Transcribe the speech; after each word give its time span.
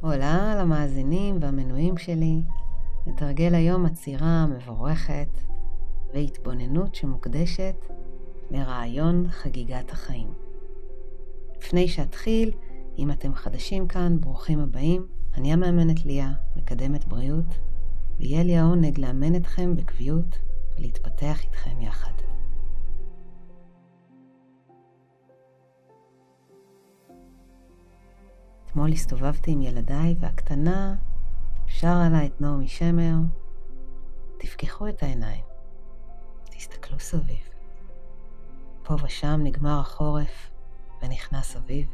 עולה 0.00 0.54
למאזינים 0.60 1.38
והמנויים 1.40 1.96
שלי, 1.96 2.40
נתרגל 3.06 3.54
היום 3.54 3.86
עצירה 3.86 4.46
מבורכת 4.46 5.28
והתבוננות 6.14 6.94
שמוקדשת 6.94 7.74
לרעיון 8.50 9.26
חגיגת 9.30 9.90
החיים. 9.92 10.32
לפני 11.58 11.88
שאתחיל, 11.88 12.50
אם 12.98 13.10
אתם 13.10 13.34
חדשים 13.34 13.88
כאן, 13.88 14.20
ברוכים 14.20 14.60
הבאים. 14.60 15.06
אני 15.34 15.52
המאמנת 15.52 16.04
ליה, 16.04 16.32
מקדמת 16.56 17.04
בריאות, 17.04 17.58
ויהיה 18.18 18.42
לי 18.42 18.56
העונג 18.56 19.00
לאמן 19.00 19.34
אתכם 19.34 19.76
בקביעות 19.76 20.38
ולהתפתח 20.78 21.42
איתכם 21.44 21.80
יחד. 21.80 22.12
אתמול 28.78 28.92
הסתובבתי 28.92 29.50
עם 29.50 29.62
ילדיי 29.62 30.14
והקטנה 30.20 30.96
שרה 31.66 32.08
לה 32.08 32.26
את 32.26 32.40
נעמי 32.40 32.68
שמר, 32.68 33.14
תפקחו 34.38 34.88
את 34.88 35.02
העיניים, 35.02 35.44
תסתכלו 36.44 37.00
סביב. 37.00 37.48
פה 38.82 38.94
ושם 39.04 39.40
נגמר 39.42 39.80
החורף 39.80 40.50
ונכנס 41.02 41.56
אביב. 41.56 41.86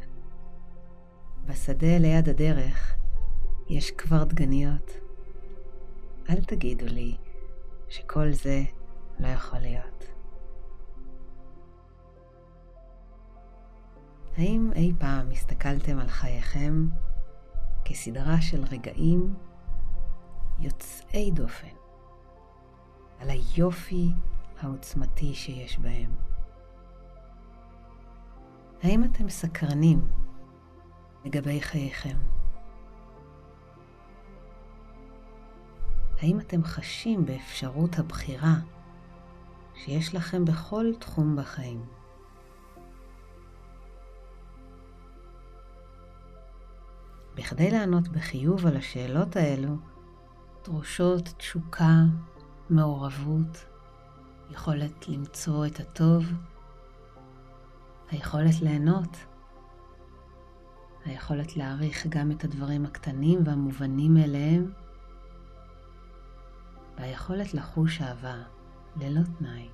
בשדה 1.45 1.97
ליד 1.97 2.29
הדרך 2.29 2.95
יש 3.69 3.91
כבר 3.91 4.23
דגניות. 4.23 4.91
אל 6.29 6.43
תגידו 6.43 6.85
לי 6.85 7.17
שכל 7.89 8.31
זה 8.31 8.63
לא 9.19 9.27
יכול 9.27 9.59
להיות. 9.59 10.14
האם 14.37 14.71
אי 14.75 14.93
פעם 14.99 15.31
הסתכלתם 15.31 15.99
על 15.99 16.07
חייכם 16.07 16.87
כסדרה 17.85 18.41
של 18.41 18.63
רגעים 18.63 19.33
יוצאי 20.59 21.31
דופן, 21.31 21.75
על 23.19 23.29
היופי 23.29 24.11
העוצמתי 24.61 25.33
שיש 25.33 25.79
בהם? 25.79 26.11
האם 28.83 29.03
אתם 29.03 29.29
סקרנים 29.29 30.07
לגבי 31.25 31.61
חייכם? 31.61 32.17
האם 36.21 36.39
אתם 36.39 36.63
חשים 36.63 37.25
באפשרות 37.25 37.99
הבחירה 37.99 38.55
שיש 39.75 40.15
לכם 40.15 40.45
בכל 40.45 40.85
תחום 40.99 41.35
בחיים? 41.35 41.85
בכדי 47.35 47.71
לענות 47.71 48.07
בחיוב 48.07 48.65
על 48.65 48.77
השאלות 48.77 49.35
האלו, 49.35 49.75
דרושות 50.63 51.33
תשוקה, 51.37 51.99
מעורבות, 52.69 53.65
יכולת 54.51 55.07
למצוא 55.07 55.65
את 55.65 55.79
הטוב, 55.79 56.25
היכולת 58.11 58.61
ליהנות, 58.61 59.17
היכולת 61.05 61.57
להעריך 61.57 62.07
גם 62.07 62.31
את 62.31 62.43
הדברים 62.43 62.85
הקטנים 62.85 63.39
והמובנים 63.45 64.13
מאליהם, 64.13 64.71
והיכולת 66.97 67.53
לחוש 67.53 68.01
אהבה 68.01 68.35
ללא 68.95 69.21
תנאי. 69.39 69.69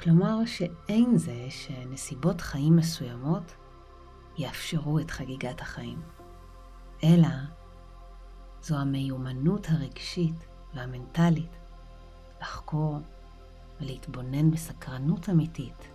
כלומר 0.00 0.38
שאין 0.46 1.16
זה 1.16 1.46
שנסיבות 1.50 2.40
חיים 2.40 2.76
מסוימות 2.76 3.42
יאפשרו 4.38 4.98
את 4.98 5.10
חגיגת 5.10 5.60
החיים, 5.60 6.02
אלא 7.04 7.28
זו 8.62 8.76
המיומנות 8.76 9.66
הרגשית 9.70 10.34
והמנטלית 10.74 11.50
לחקור 12.40 12.98
ולהתבונן 13.80 14.50
בסקרנות 14.50 15.28
אמיתית 15.28 15.88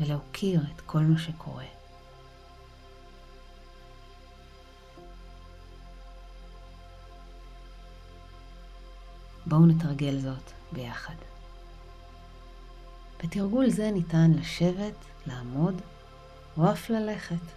ולהוקיר 0.00 0.60
את 0.74 0.80
כל 0.80 1.00
מה 1.00 1.18
שקורה. 1.18 1.75
בואו 9.46 9.66
נתרגל 9.66 10.18
זאת 10.18 10.52
ביחד. 10.72 11.14
בתרגול 13.24 13.70
זה 13.70 13.90
ניתן 13.90 14.30
לשבת, 14.30 14.94
לעמוד 15.26 15.74
או 16.58 16.70
אף 16.72 16.90
ללכת. 16.90 17.56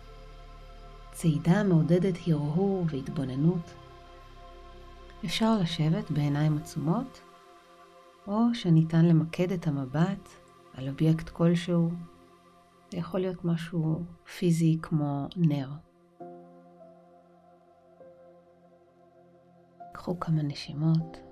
צעידה 1.12 1.64
מעודדת 1.64 2.16
הרהור 2.28 2.86
והתבוננות. 2.90 3.74
אפשר 5.26 5.58
לשבת 5.62 6.12
בעיניים 6.12 6.58
עצומות, 6.58 7.20
או 8.28 8.40
שניתן 8.54 9.06
למקד 9.06 9.52
את 9.52 9.68
המבט 9.68 10.30
על 10.74 10.90
אובייקט 10.90 11.30
כלשהו. 11.30 11.90
זה 12.92 12.98
יכול 12.98 13.20
להיות 13.20 13.46
משהו 13.46 14.04
פיזי 14.38 14.78
כמו 14.82 15.28
נר. 15.36 15.70
קחו 19.94 20.20
כמה 20.20 20.42
נשימות. 20.42 21.29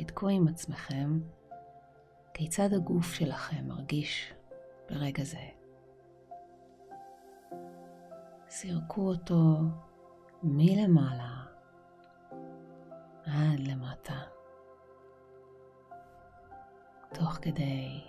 בדקו 0.00 0.28
עם 0.28 0.48
עצמכם 0.48 1.20
כיצד 2.34 2.72
הגוף 2.72 3.12
שלכם 3.12 3.68
מרגיש 3.68 4.34
ברגע 4.90 5.24
זה. 5.24 5.48
סירקו 8.48 9.08
אותו 9.08 9.56
מלמעלה 10.42 11.44
עד 13.24 13.60
למטה, 13.60 14.20
תוך 17.14 17.38
כדי 17.42 18.04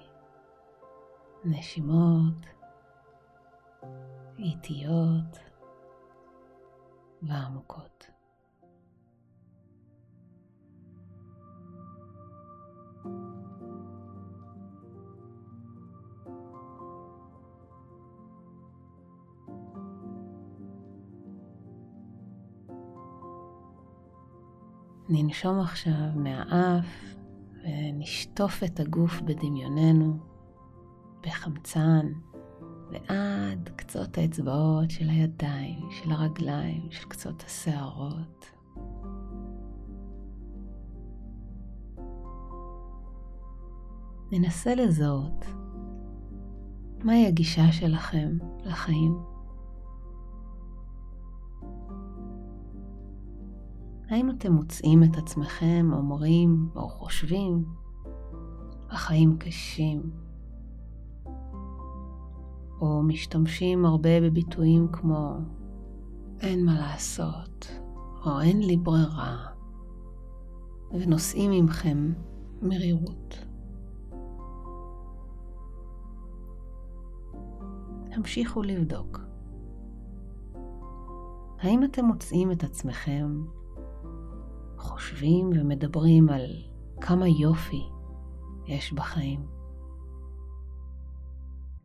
נשימות 1.45 2.45
איטיות 4.39 5.39
ועמוקות. 7.21 8.20
ננשום 25.13 25.59
עכשיו 25.59 26.11
מהאף 26.15 27.15
ונשטוף 27.63 28.63
את 28.63 28.79
הגוף 28.79 29.21
בדמיוננו, 29.21 30.17
בחמצן, 31.21 32.05
ועד 32.91 33.69
קצות 33.75 34.17
האצבעות 34.17 34.89
של 34.91 35.09
הידיים, 35.09 35.79
של 35.91 36.11
הרגליים, 36.11 36.87
של 36.91 37.07
קצות 37.07 37.43
השערות. 37.47 38.51
ננסה 44.31 44.75
לזהות 44.75 45.45
מהי 47.03 47.27
הגישה 47.27 47.71
שלכם 47.71 48.37
לחיים. 48.63 49.17
האם 54.11 54.29
אתם 54.29 54.53
מוצאים 54.53 55.03
את 55.03 55.17
עצמכם 55.17 55.89
אומרים 55.93 56.69
או 56.75 56.89
חושבים, 56.89 57.65
החיים 58.89 59.37
קשים, 59.37 60.01
או 62.81 63.03
משתמשים 63.03 63.85
הרבה 63.85 64.21
בביטויים 64.21 64.87
כמו 64.91 65.37
אין 66.39 66.65
מה 66.65 66.79
לעשות, 66.79 67.71
או 68.25 68.41
אין 68.41 68.59
לי 68.59 68.77
ברירה, 68.77 69.37
ונושאים 70.91 71.51
עמכם 71.51 72.13
מרירות. 72.61 73.45
המשיכו 78.11 78.61
לבדוק. 78.61 79.19
האם 81.59 81.83
אתם 81.83 82.05
מוצאים 82.05 82.51
את 82.51 82.63
עצמכם 82.63 83.43
חושבים 84.81 85.49
ומדברים 85.49 86.29
על 86.29 86.45
כמה 87.01 87.27
יופי 87.27 87.83
יש 88.67 88.93
בחיים? 88.93 89.47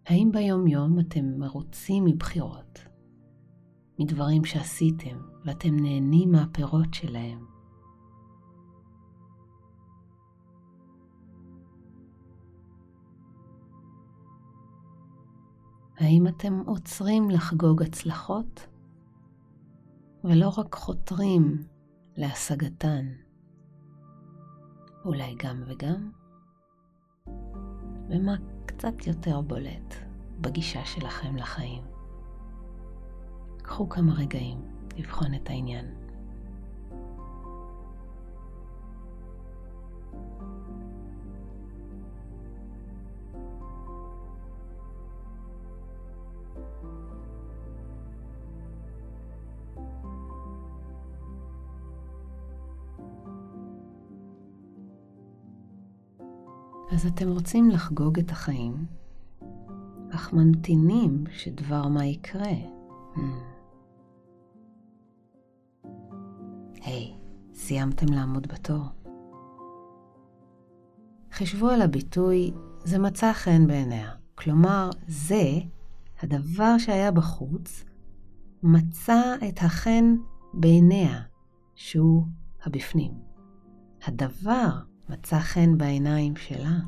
האם 0.07 0.31
ביום 0.33 0.67
יום 0.67 1.01
אתם 1.01 1.25
מרוצים 1.39 2.05
מבחירות? 2.05 2.79
מדברים 3.99 4.45
שעשיתם 4.45 5.17
ואתם 5.45 5.77
נהנים 5.77 6.33
מהפירות 6.33 6.95
שלהם. 6.95 7.47
האם 15.99 16.27
אתם 16.29 16.63
עוצרים 16.67 17.31
לחגוג 17.31 17.83
הצלחות 17.83 18.67
ולא 20.25 20.49
רק 20.59 20.75
חותרים 20.75 21.63
להשגתן? 22.17 23.07
אולי 25.05 25.35
גם 25.39 25.63
וגם? 25.67 26.11
ומה 28.09 28.37
קצת 28.67 29.07
יותר 29.07 29.41
בולט 29.41 29.95
בגישה 30.41 30.85
שלכם 30.85 31.37
לחיים? 31.37 31.85
קחו 33.59 33.89
כמה 33.89 34.13
רגעים 34.15 34.59
לבחון 34.97 35.35
את 35.35 35.51
העניין. 35.51 36.06
אז 56.97 57.07
אתם 57.07 57.29
רוצים 57.29 57.71
לחגוג 57.71 58.19
את 58.19 58.31
החיים, 58.31 58.87
אך 60.11 60.33
ממתינים 60.33 61.25
שדבר 61.33 61.89
מה 61.89 62.07
יקרה. 62.07 62.53
היי, 66.83 67.15
hey, 67.15 67.55
סיימתם 67.55 68.13
לעמוד 68.13 68.47
בתור? 68.47 68.85
חישבו 71.33 71.69
על 71.69 71.83
הביטוי 71.83 72.53
זה 72.85 72.99
מצא 72.99 73.33
חן 73.33 73.67
בעיניה. 73.67 74.11
כלומר, 74.35 74.91
זה, 75.09 75.53
הדבר 76.23 76.79
שהיה 76.79 77.11
בחוץ, 77.11 77.85
מצא 78.63 79.35
את 79.49 79.59
החן 79.63 80.15
בעיניה, 80.55 81.23
שהוא 81.75 82.27
הבפנים. 82.65 83.13
הדבר 84.07 84.71
מצא 85.09 85.39
חן 85.39 85.79
בעיניים 85.79 86.37
שלה. 86.37 86.79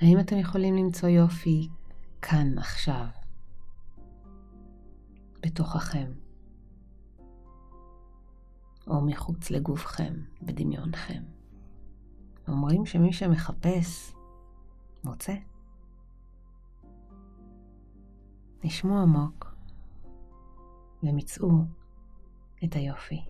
האם 0.00 0.20
אתם 0.20 0.38
יכולים 0.38 0.74
למצוא 0.76 1.08
יופי 1.08 1.68
כאן 2.22 2.58
עכשיו, 2.58 3.06
בתוככם, 5.42 6.12
או 8.86 9.00
מחוץ 9.06 9.50
לגופכם, 9.50 10.14
בדמיונכם? 10.42 11.22
אומרים 12.48 12.86
שמי 12.86 13.12
שמחפש, 13.12 14.14
מוצא. 15.04 15.34
נשמו 18.64 19.00
עמוק 19.00 19.54
ומצאו 21.02 21.50
את 22.64 22.74
היופי. 22.74 23.24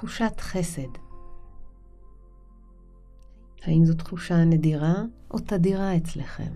תחושת 0.00 0.40
חסד. 0.40 0.82
האם 3.62 3.84
זו 3.84 3.94
תחושה 3.94 4.44
נדירה 4.44 4.94
או 5.30 5.38
תדירה 5.38 5.96
אצלכם? 5.96 6.52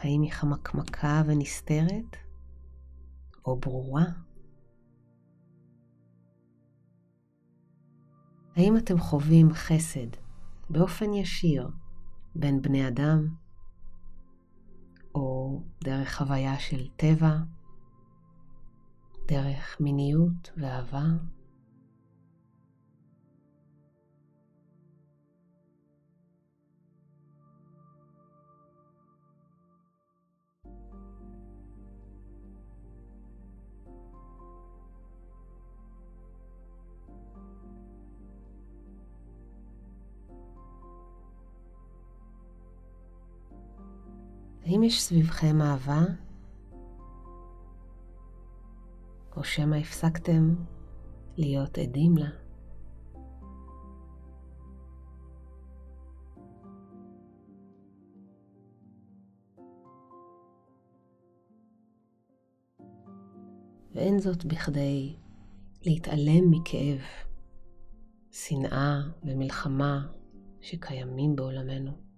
האם 0.00 0.22
היא 0.22 0.32
חמקמקה 0.32 1.22
ונסתרת 1.26 2.16
או 3.44 3.60
ברורה? 3.60 4.04
האם 8.56 8.76
אתם 8.76 8.98
חווים 8.98 9.52
חסד 9.52 10.06
באופן 10.70 11.12
ישיר 11.12 11.68
בין 12.34 12.62
בני 12.62 12.88
אדם 12.88 13.34
או 15.14 15.60
דרך 15.84 16.16
חוויה 16.16 16.58
של 16.58 16.88
טבע, 16.96 17.36
דרך 19.26 19.80
מיניות 19.80 20.50
ואהבה? 20.56 21.04
האם 44.70 44.82
יש 44.82 45.02
סביבכם 45.02 45.62
אהבה? 45.62 46.00
או 49.36 49.44
שמא 49.44 49.76
הפסקתם 49.76 50.54
להיות 51.36 51.78
עדים 51.78 52.16
לה? 52.16 52.28
ואין 63.94 64.18
זאת 64.18 64.44
בכדי 64.44 65.16
להתעלם 65.82 66.50
מכאב, 66.50 67.00
שנאה 68.30 69.00
ומלחמה 69.24 70.06
שקיימים 70.60 71.36
בעולמנו. 71.36 72.09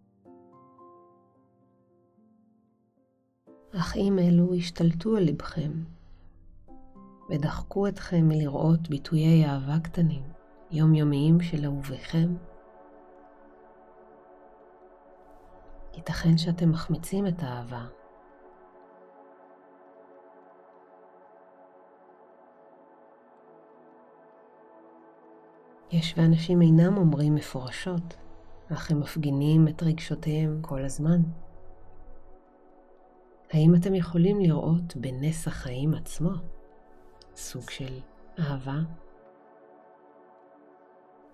אך 3.76 3.96
אם 3.96 4.18
אלו 4.18 4.54
השתלטו 4.54 5.16
על 5.16 5.22
לבכם 5.22 5.70
ודחקו 7.30 7.88
אתכם 7.88 8.28
מלראות 8.28 8.88
ביטויי 8.88 9.46
אהבה 9.46 9.78
קטנים, 9.82 10.22
יומיומיים 10.70 11.40
של 11.40 11.64
אהוביכם, 11.64 12.34
ייתכן 15.94 16.38
שאתם 16.38 16.70
מחמיצים 16.70 17.26
את 17.26 17.42
האהבה. 17.42 17.86
יש 25.90 26.14
ואנשים 26.16 26.62
אינם 26.62 26.96
אומרים 26.96 27.34
מפורשות, 27.34 28.16
אך 28.72 28.90
הם 28.90 29.00
מפגינים 29.00 29.68
את 29.68 29.82
רגשותיהם 29.82 30.58
כל 30.62 30.84
הזמן. 30.84 31.20
האם 33.52 33.74
אתם 33.74 33.94
יכולים 33.94 34.40
לראות 34.40 34.96
בנס 34.96 35.48
החיים 35.48 35.94
עצמו 35.94 36.30
סוג 37.36 37.70
של 37.70 38.00
אהבה? 38.38 38.78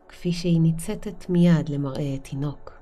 כפי 0.09 0.33
שהיא 0.33 0.61
ניצתת 0.61 1.31
מיד 1.31 1.69
למראה 1.69 2.19
תינוק. 2.23 2.73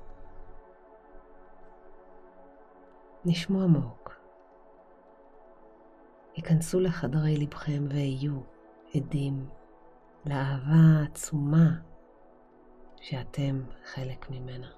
נשמו 3.25 3.61
עמוק. 3.61 4.19
היכנסו 6.35 6.79
לחדרי 6.79 7.37
לבכם 7.37 7.85
ויהיו 7.89 8.39
עדים 8.95 9.49
לאהבה 10.25 10.99
העצומה 10.99 11.69
שאתם 13.01 13.61
חלק 13.85 14.29
ממנה. 14.29 14.76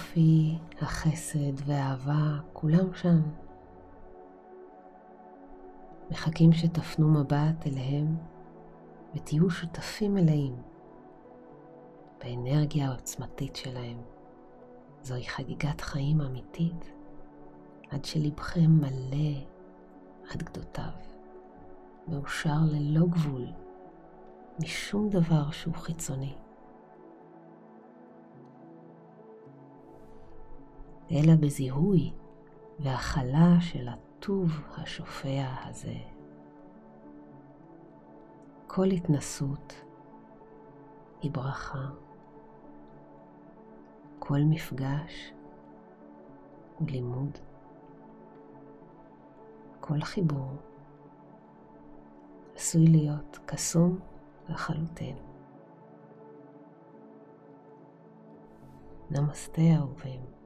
היופי, 0.00 0.58
החסד 0.80 1.66
והאהבה, 1.66 2.38
כולם 2.52 2.94
שם. 2.94 3.20
מחכים 6.10 6.52
שתפנו 6.52 7.08
מבט 7.08 7.66
אליהם 7.66 8.16
ותהיו 9.14 9.50
שותפים 9.50 10.14
מלאים 10.14 10.56
באנרגיה 12.18 12.88
העוצמתית 12.88 13.56
שלהם. 13.56 14.02
זוהי 15.02 15.28
חגיגת 15.28 15.80
חיים 15.80 16.20
אמיתית 16.20 16.92
עד 17.90 18.04
שלבכם 18.04 18.70
מלא 18.70 19.40
עד 20.30 20.42
גדותיו, 20.42 20.92
מאושר 22.08 22.58
ללא 22.70 23.06
גבול 23.06 23.46
משום 24.60 25.08
דבר 25.08 25.50
שהוא 25.50 25.74
חיצוני. 25.74 26.34
אלא 31.10 31.32
בזיהוי 31.40 32.12
והכלה 32.80 33.60
של 33.60 33.88
הטוב 33.88 34.50
השופע 34.76 35.46
הזה. 35.64 35.94
כל 38.66 38.86
התנסות 38.86 39.74
היא 41.22 41.30
ברכה, 41.30 41.88
כל 44.18 44.38
מפגש 44.48 45.32
הוא 46.78 46.88
לימוד, 46.90 47.38
כל 49.80 50.00
חיבור 50.00 50.52
עשוי 52.54 52.86
להיות 52.86 53.38
קסום 53.46 53.98
לחלוטין. 54.48 55.16
נמסטה 59.10 59.62
אהובים. 59.76 60.39